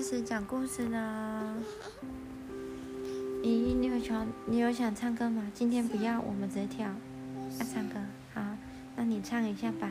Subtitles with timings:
[0.00, 1.54] 开始讲故事呢。
[3.42, 5.46] 咦，你有想你有想唱歌吗？
[5.52, 6.86] 今天不要，我们直接跳。
[7.58, 7.96] 要唱歌，
[8.32, 8.40] 好，
[8.96, 9.90] 那你唱一下吧。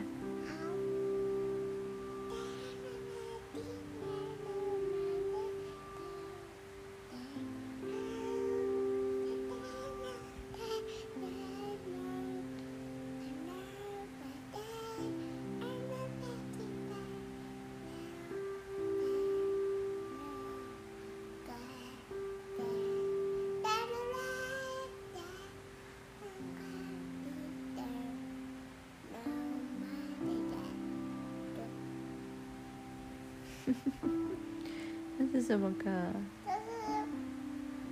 [35.18, 36.12] 这是什么歌？
[36.46, 36.58] 这是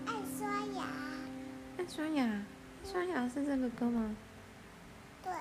[0.07, 0.85] 爱刷牙。
[1.77, 2.43] 爱刷牙，
[2.85, 4.17] 刷牙是这个歌吗？
[5.23, 5.33] 对。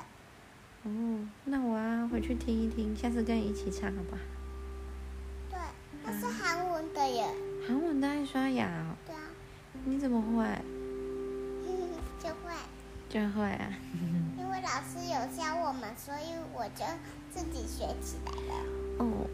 [0.84, 4.22] 哦，那我要回去听一听，下次跟你一起唱好不好？
[5.50, 5.58] 对，
[6.04, 7.28] 那是韩文的耶。
[7.68, 8.96] 韩文的爱刷牙哦。
[9.06, 9.22] 对啊。
[9.86, 10.46] 你怎么会？
[12.22, 12.54] 就会。
[13.10, 13.74] 就会啊。
[14.38, 16.86] 因为老师有教我们，所以我就
[17.32, 18.66] 自己学起来了。
[19.00, 19.28] 哦，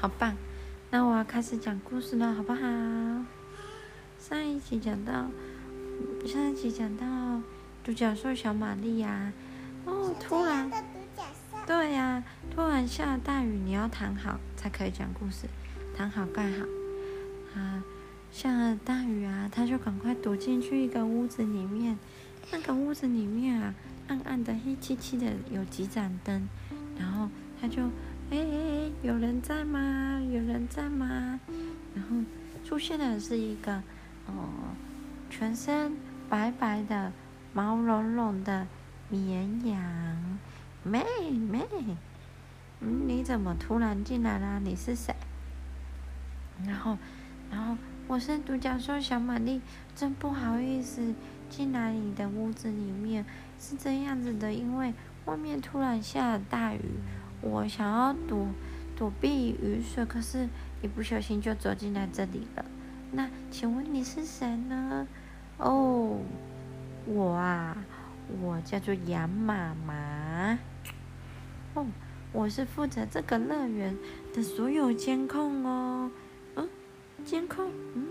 [0.00, 0.34] 好，棒。
[0.90, 2.60] 那我要开始讲故事了，好不好？
[4.18, 5.28] 上一集讲到，
[6.26, 7.42] 上一集讲到
[7.84, 9.30] 独角兽小玛丽呀，
[9.84, 10.70] 哦，突然，
[11.66, 15.46] 对呀，突然下了大雨，你要躺好才可以讲故事，
[15.94, 16.64] 躺好盖好。
[17.54, 17.84] 啊，
[18.32, 21.98] 下了大雨啊，他就赶快躲进去一个屋子里面，
[22.50, 23.74] 那个屋子里面啊，
[24.08, 26.48] 暗暗的、黑漆漆的，有几盏灯，
[26.98, 27.28] 然后
[27.60, 27.82] 他就。
[28.30, 30.20] 哎哎哎，有人在吗？
[30.30, 31.40] 有人在吗？
[31.96, 32.16] 然后
[32.64, 33.82] 出现的是一个
[34.26, 34.48] 哦，
[35.28, 35.96] 全身
[36.28, 37.12] 白白的、
[37.52, 38.68] 毛茸茸的
[39.08, 40.38] 绵羊。
[40.84, 41.66] 妹妹，
[42.78, 44.60] 嗯，你怎么突然进来了？
[44.60, 45.12] 你是谁？
[46.64, 46.96] 然后，
[47.50, 49.60] 然后我是独角兽小玛丽，
[49.96, 51.14] 真不好意思
[51.48, 53.26] 进来你的屋子里面。
[53.58, 54.94] 是这样子的，因为
[55.24, 56.80] 外面突然下了大雨。
[57.40, 58.48] 我想要躲
[58.96, 60.48] 躲避雨水，可是
[60.82, 62.64] 一不小心就走进来这里了。
[63.12, 65.06] 那请问你是谁呢？
[65.58, 66.18] 哦，
[67.06, 67.76] 我啊，
[68.40, 70.58] 我叫做羊妈妈。
[71.74, 71.86] 哦，
[72.32, 73.96] 我是负责这个乐园
[74.34, 76.10] 的所有监控哦。
[76.56, 76.68] 嗯，
[77.24, 78.06] 监控，嗯，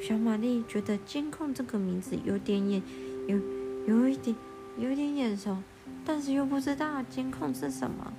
[0.00, 2.82] 小玛丽觉得监控这个名字有点眼，
[3.26, 3.40] 有
[3.86, 4.36] 有一点
[4.78, 5.58] 有点眼熟，
[6.04, 8.12] 但是又不知道监控是什么。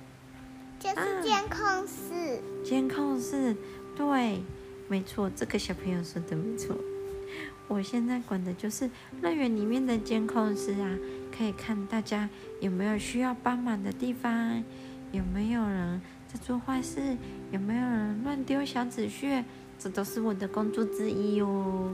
[0.78, 3.56] 就是监控室，监控室，
[3.96, 4.40] 对，
[4.86, 6.76] 没错，这个小朋友说的没错。
[7.66, 8.88] 我现在管的就是
[9.20, 10.96] 乐园里面的监控室啊，
[11.36, 12.28] 可以看大家
[12.60, 14.62] 有没有需要帮忙的地方，
[15.12, 16.00] 有没有人
[16.32, 17.16] 在做坏事，
[17.50, 19.44] 有没有人乱丢小纸屑，
[19.78, 21.92] 这都是我的工作之一哟。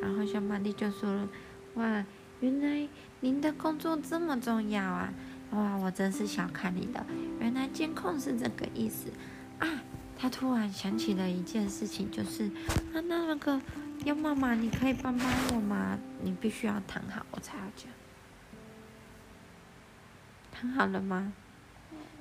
[0.00, 1.28] 然后小玛丽就说了
[1.74, 2.04] ：“哇，
[2.40, 2.88] 原来
[3.20, 5.12] 您的工作这么重要啊！”
[5.52, 7.04] 哇，我真是小看你了！
[7.40, 9.10] 原来监控是这个意思
[9.58, 9.66] 啊！
[10.16, 12.44] 他突然想起了一件事情，就是
[12.94, 13.60] 啊，那个
[14.04, 15.98] 杨妈妈，你可以帮帮我吗？
[16.22, 17.88] 你必须要躺好，我才要讲。
[20.52, 21.32] 躺好了吗？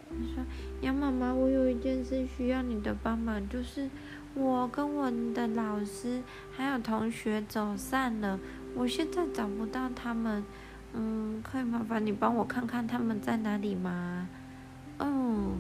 [0.10, 0.44] 他说
[0.82, 3.88] ：“杨妈妈，我有一件事需要你的帮忙，就是
[4.34, 8.40] 我跟我的老师还有同学走散了，
[8.74, 10.44] 我现在找不到他们。”
[10.94, 14.28] 嗯，可以麻烦你帮我看看他们在哪里吗？
[14.98, 15.52] 哦，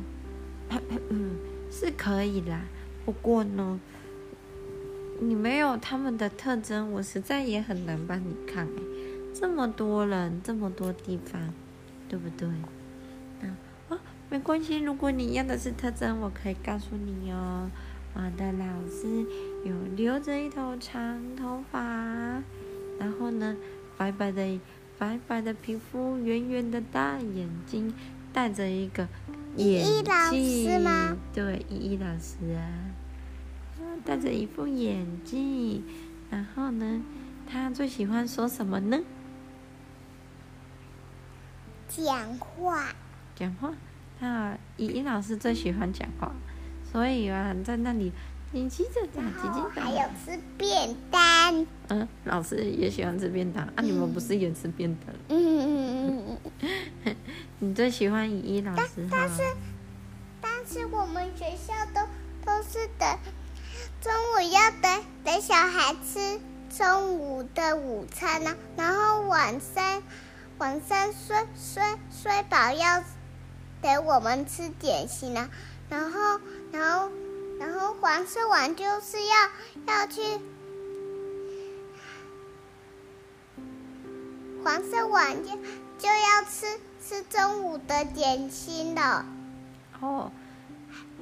[1.09, 1.35] 嗯，
[1.71, 2.61] 是可以啦。
[3.05, 3.79] 不过呢，
[5.21, 8.67] 你没有他们的特征，我实在也很难帮你看。
[9.33, 11.39] 这么多人，这么多地方，
[12.09, 12.49] 对不对？
[13.41, 13.55] 嗯，
[13.89, 14.79] 啊，没关系。
[14.79, 17.69] 如果你要的是特征，我可以告诉你哦。
[18.15, 19.23] 我的老师
[19.63, 21.79] 有留着一头长头发，
[22.99, 23.55] 然后呢，
[23.95, 24.59] 白白的。
[24.99, 27.93] 白白的皮肤，圆圆的大眼睛，
[28.33, 29.07] 戴着一个
[29.55, 29.85] 眼
[30.29, 31.17] 镜。
[31.33, 32.91] 对，依依老师啊，
[34.03, 35.83] 戴着一副眼镜。
[36.29, 37.01] 然后呢，
[37.49, 38.99] 他最喜欢说什么呢？
[41.87, 42.93] 讲话。
[43.35, 43.73] 讲话。
[44.19, 46.33] 他依依老师最喜欢讲话，
[46.91, 48.11] 所以啊，在那里。
[48.51, 49.69] 你急着打，急着。
[49.81, 51.65] 还有吃便当。
[51.89, 53.81] 嗯，老师也喜欢吃便当啊！
[53.81, 55.15] 你们不是也吃便当？
[55.29, 56.37] 嗯嗯嗯
[57.05, 57.15] 嗯
[57.59, 59.43] 你最喜欢依依老师但是，
[60.41, 62.01] 但是我们学校都
[62.45, 63.07] 都是等
[64.01, 66.39] 中午要等等小孩吃
[66.75, 70.03] 中午的午餐呢，然后晚上
[70.57, 73.03] 晚上睡睡睡饱要
[73.81, 75.49] 等我们吃点心呢。
[75.89, 76.39] 然后，
[76.71, 77.09] 然后，
[77.59, 80.21] 然后黄色碗就是要要去，
[84.63, 85.49] 黄色碗就
[85.97, 89.25] 就要吃吃中午的点心了。
[89.99, 90.31] 哦，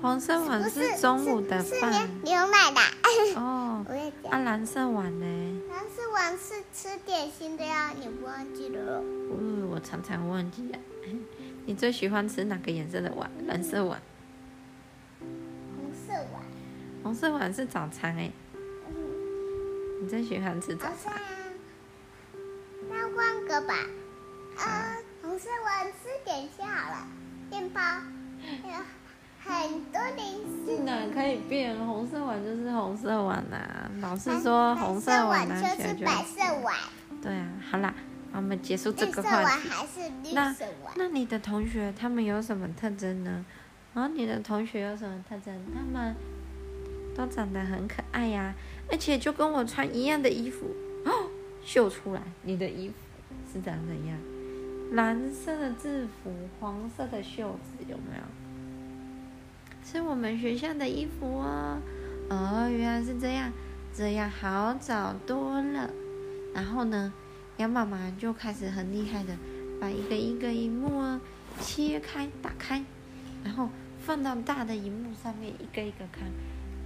[0.01, 2.79] 黄色碗是中午的饭牛牛奶的。
[3.39, 3.83] 哦，
[4.29, 5.61] 啊，讲，蓝色碗呢？
[5.69, 9.01] 蓝色碗是吃点心的呀，你忘记了？
[9.39, 10.79] 嗯，我常常忘记啊。
[11.65, 13.29] 你最喜欢吃哪个颜色的碗？
[13.47, 13.99] 蓝色碗。
[17.07, 17.53] 红色碗。
[17.53, 21.13] 是早餐哎，嗯，你最喜欢吃早餐？
[22.89, 23.73] 那换个吧。
[24.57, 27.07] 啊，红色碗吃点心好了，
[27.49, 27.81] 面包，
[28.41, 28.73] 有
[29.39, 30.83] 很多零食。
[30.83, 31.77] 哪可以变？
[31.77, 36.75] 红色碗就是红色碗呐、老师说红色碗拿起来就就是白色碗，
[37.21, 37.47] 对啊。
[37.71, 37.93] 好啦，
[38.33, 39.69] 我们结束这个话题。
[39.69, 40.93] 还是绿那色碗？
[40.97, 43.45] 那你的同学他们有什么特征呢？
[43.93, 45.57] 啊，你的同学有什么特征？
[45.73, 46.13] 他们
[47.17, 48.53] 都长得很可爱呀、
[48.91, 50.67] 而且就跟我穿一样的衣服
[51.03, 51.31] 哦，
[51.65, 52.93] 秀出来你的衣服
[53.51, 54.17] 是长怎样？
[54.91, 58.21] 蓝色的制服，黄色的袖子，有没有？
[59.83, 61.79] 是我们学校的衣服哦。
[62.29, 63.51] 哦，原来是这样，
[63.93, 65.89] 这样好找多了。
[66.53, 67.11] 然后呢，
[67.57, 69.35] 杨妈妈就开始很厉害的
[69.81, 71.19] 把一个一个荧幕啊
[71.59, 72.83] 切开、打开，
[73.43, 76.29] 然后放到大的荧幕上面一个一个看。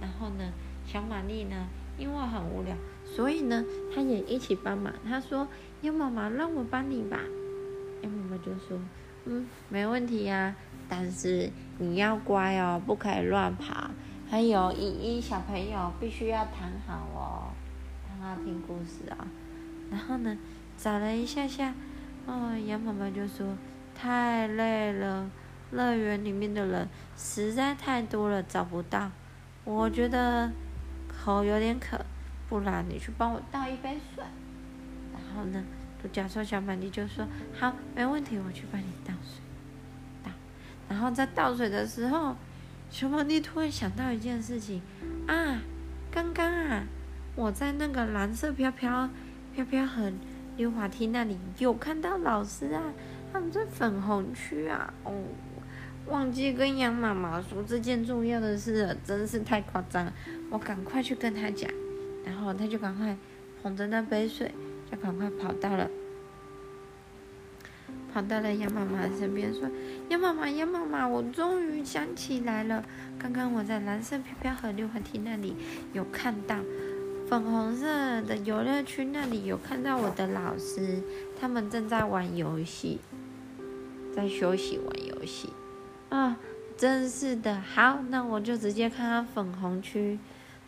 [0.02, 0.52] 然后呢，
[0.84, 3.64] 小玛丽呢，因为很无聊，所以呢，
[3.94, 4.92] 她也一起帮忙。
[5.08, 5.46] 她说
[5.80, 7.18] ：“杨妈妈，让我帮你吧。”
[8.02, 8.78] 杨妈妈就说
[9.24, 10.56] ：“嗯，没问题呀、
[10.88, 13.90] 但是你要乖哦，不可以乱跑。
[14.28, 17.52] 还有依依小朋友必须要躺好哦，
[18.08, 19.28] 让他听故事啊、
[19.90, 20.36] 然后呢，
[20.76, 21.74] 找了一下下，
[22.26, 23.46] 哦，杨妈妈就说
[23.94, 25.30] 太累了，
[25.70, 29.10] 乐园里面的人实在太多了，找不到。
[29.64, 30.50] 我觉得
[31.08, 32.04] 口有点渴，
[32.48, 34.24] 不然你去帮我倒一杯水。
[35.12, 35.64] 然后呢，
[36.02, 37.26] 独角兽小满丽就说
[37.58, 39.40] 好，没问题，我去帮你倒水。
[40.24, 40.30] 倒，
[40.88, 42.34] 然后在倒水的时候，
[42.90, 44.82] 小满丽突然想到一件事情
[45.26, 45.60] 啊，
[46.10, 46.84] 刚刚啊，
[47.36, 49.08] 我在那个蓝色飘飘
[49.54, 50.18] 飘飘很
[50.56, 52.82] 溜滑梯那里有看到老师啊，
[53.32, 55.12] 他们在粉红区啊，哦，
[56.12, 60.12] 忘记跟杨妈妈说这件重要的事了，真是太夸张了，
[60.50, 61.70] 我赶快去跟他讲，
[62.22, 63.16] 然后他就赶快
[63.62, 64.52] 捧着那杯水，
[64.90, 65.90] 就赶快跑到了。
[68.12, 69.62] 跑到了杨妈妈身边，说
[70.10, 72.84] ：“杨妈妈，杨妈妈，我终于想起来了，
[73.18, 75.56] 刚刚我在蓝色飘飘和溜滑梯那里
[75.94, 76.56] 有看到，
[77.26, 77.86] 粉红色
[78.20, 81.00] 的游乐区那里有看到我的老师，
[81.40, 83.00] 他们正在玩游戏，
[84.14, 85.48] 在休息玩游戏。
[86.12, 86.36] 啊，
[86.76, 87.58] 真是的。
[87.74, 90.18] 好，那我就直接看看粉红区。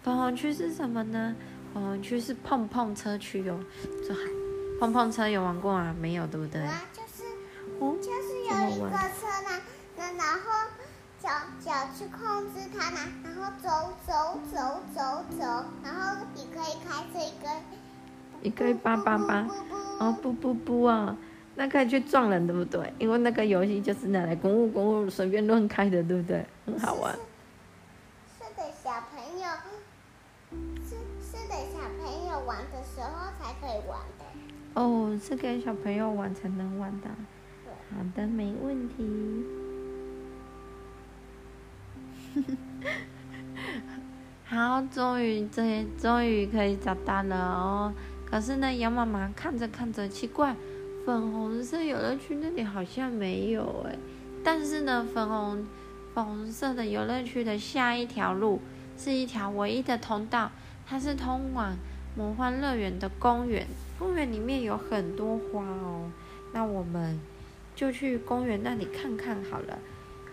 [0.02, 1.37] 粉红区是什么呢？
[1.75, 3.61] 粉红区是碰碰车区哟。
[4.08, 4.20] 这还
[4.81, 5.94] 碰碰车有玩过啊？
[6.00, 6.62] 没有，对不对？
[6.62, 7.25] 啊，就是
[7.79, 9.61] 哦，就是有一个车呢，
[9.99, 10.70] 那然后
[11.20, 11.29] 脚
[11.61, 15.44] 脚去控制它呢，然后走走走走走，
[15.85, 17.55] 然后你可以开这个
[18.41, 19.46] 一个一八八八。
[20.00, 21.14] 哦，不不不啊，
[21.56, 22.93] 那可以去撞人，对不对？
[22.99, 26.44] 因为那个游戏就是拿来公务公务随便乱开的，对不对？
[26.67, 27.13] 很好玩。
[27.13, 29.46] 是的，小朋友，
[30.82, 34.25] 是是的，小朋友玩的时候才可以玩的。
[34.75, 37.08] 哦，是给小朋友玩才能玩的。
[37.91, 39.44] 好的，没问题。
[44.44, 47.94] 好，终于这终于可以找到了哦。
[48.29, 50.56] 可是呢，羊妈妈看着看着，奇怪，
[51.05, 53.96] 粉红色游乐区那里好像没有哎。
[54.43, 55.67] 但是呢，粉红
[56.15, 58.61] 粉红色的游乐区的下一条路
[58.96, 60.51] 是一条唯一的通道，
[60.87, 61.77] 它是通往
[62.17, 63.67] 魔幻乐园的公园。
[63.99, 66.11] 公园里面有很多花哦，
[66.53, 67.19] 那我们
[67.75, 69.79] 就去公园那里看看好了。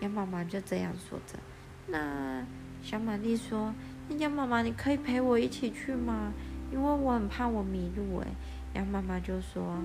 [0.00, 1.38] 杨妈妈就这样说着。
[1.86, 2.44] 那
[2.82, 3.72] 小玛丽说
[4.08, 6.32] ：“那杨妈妈，你可以陪我一起去吗？
[6.72, 8.26] 因为我很怕我迷路。”诶，
[8.74, 9.78] 杨妈妈就说：“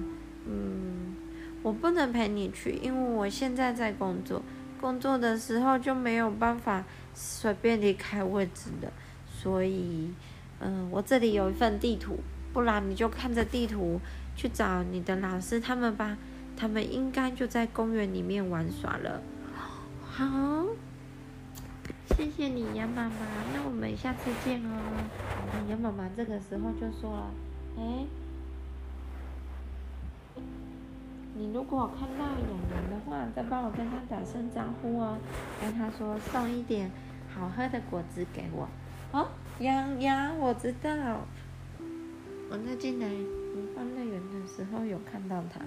[0.47, 1.15] 嗯，
[1.61, 4.41] 我不能陪你去，因为我现在在工作，
[4.79, 8.91] 工作的时候就没有办法随便离开位置的，
[9.29, 10.13] 所以，
[10.59, 12.19] 嗯，我这里有一份地图。”
[12.53, 13.99] 不然你就看着地图
[14.35, 16.17] 去找你的老师他们吧，
[16.55, 19.21] 他们应该就在公园里面玩耍了。
[20.01, 20.65] 好，
[22.15, 23.15] 谢谢你，杨妈妈，
[23.53, 24.69] 那我们下次见哦。
[25.69, 27.29] 杨妈妈这个时候就说了
[27.77, 28.05] ：“哎，
[31.37, 35.15] 你如果看到演员的话，再帮我跟他打声招呼哦，
[35.61, 36.91] 跟他说送一点
[37.29, 38.67] 好喝的果汁给我。
[39.11, 39.27] 哦，
[39.59, 40.89] 洋洋，我知道。
[42.49, 45.59] 我在进来你放乐园的时候有看到他，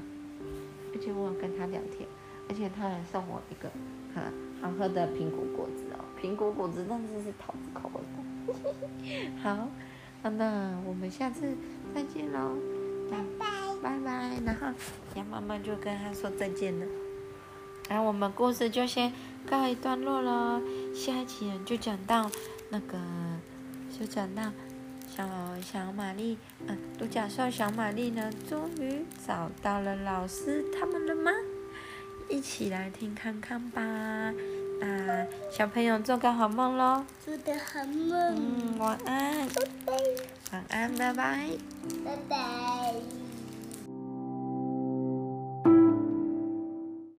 [0.92, 2.08] 而且我有跟他聊天，
[2.48, 3.70] 而且他还送我一个
[4.12, 4.24] 很
[4.60, 9.30] 好喝的苹果果汁哦，苹果果汁，但是是桃子口味的。
[9.40, 9.68] 好，
[10.30, 11.54] 那我们下次
[11.94, 12.56] 再见喽，
[13.08, 13.46] 拜拜
[13.82, 14.30] 拜拜。
[14.44, 14.66] 然后
[15.14, 16.86] 杨妈妈就跟他说再见了。
[17.88, 19.12] 然后我们故事就先
[19.48, 20.60] 告一段落了，
[20.94, 22.30] 下一期就讲到
[22.68, 22.98] 那个，
[23.98, 24.44] 就讲到
[25.08, 25.26] 小
[25.60, 31.32] 小玛丽，嗯，独角兽小玛丽呢，终于找到了老师他们了吗？
[32.28, 33.82] 一起来听看看吧。
[34.80, 39.92] 那小朋友做个好梦喽，做的好梦，嗯，晚安，拜拜
[40.52, 41.48] 晚安，拜拜。
[42.04, 43.19] 拜拜。